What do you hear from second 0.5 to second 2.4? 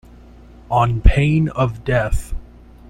On pain of death.